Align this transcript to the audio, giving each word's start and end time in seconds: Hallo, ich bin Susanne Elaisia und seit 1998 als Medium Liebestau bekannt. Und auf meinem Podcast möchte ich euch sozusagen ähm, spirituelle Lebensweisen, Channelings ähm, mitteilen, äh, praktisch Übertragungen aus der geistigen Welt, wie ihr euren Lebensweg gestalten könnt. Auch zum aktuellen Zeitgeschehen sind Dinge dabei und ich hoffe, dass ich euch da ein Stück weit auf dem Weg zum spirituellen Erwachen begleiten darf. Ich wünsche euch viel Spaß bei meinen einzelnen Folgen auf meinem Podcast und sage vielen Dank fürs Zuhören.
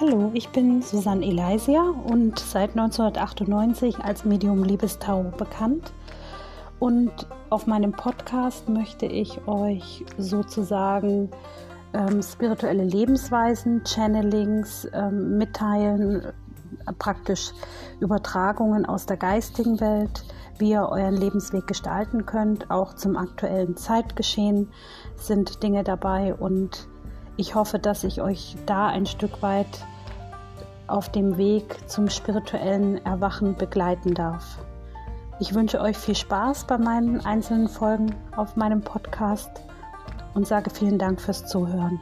Hallo, 0.00 0.30
ich 0.32 0.50
bin 0.50 0.80
Susanne 0.80 1.26
Elaisia 1.26 1.82
und 1.82 2.38
seit 2.38 2.70
1998 2.70 3.98
als 3.98 4.24
Medium 4.24 4.62
Liebestau 4.62 5.24
bekannt. 5.36 5.92
Und 6.78 7.10
auf 7.50 7.66
meinem 7.66 7.90
Podcast 7.90 8.68
möchte 8.68 9.06
ich 9.06 9.48
euch 9.48 10.04
sozusagen 10.16 11.30
ähm, 11.94 12.22
spirituelle 12.22 12.84
Lebensweisen, 12.84 13.82
Channelings 13.84 14.86
ähm, 14.92 15.36
mitteilen, 15.36 16.26
äh, 16.26 16.32
praktisch 16.96 17.50
Übertragungen 17.98 18.86
aus 18.86 19.04
der 19.04 19.16
geistigen 19.16 19.80
Welt, 19.80 20.24
wie 20.60 20.70
ihr 20.70 20.88
euren 20.88 21.16
Lebensweg 21.16 21.66
gestalten 21.66 22.24
könnt. 22.24 22.70
Auch 22.70 22.94
zum 22.94 23.16
aktuellen 23.16 23.76
Zeitgeschehen 23.76 24.68
sind 25.16 25.60
Dinge 25.64 25.82
dabei 25.82 26.36
und 26.36 26.86
ich 27.38 27.54
hoffe, 27.54 27.78
dass 27.78 28.04
ich 28.04 28.20
euch 28.20 28.56
da 28.66 28.88
ein 28.88 29.06
Stück 29.06 29.42
weit 29.42 29.86
auf 30.88 31.10
dem 31.10 31.38
Weg 31.38 31.88
zum 31.88 32.10
spirituellen 32.10 33.04
Erwachen 33.06 33.54
begleiten 33.54 34.12
darf. 34.12 34.58
Ich 35.38 35.54
wünsche 35.54 35.80
euch 35.80 35.96
viel 35.96 36.16
Spaß 36.16 36.66
bei 36.66 36.78
meinen 36.78 37.24
einzelnen 37.24 37.68
Folgen 37.68 38.14
auf 38.36 38.56
meinem 38.56 38.82
Podcast 38.82 39.62
und 40.34 40.48
sage 40.48 40.68
vielen 40.68 40.98
Dank 40.98 41.20
fürs 41.20 41.46
Zuhören. 41.46 42.00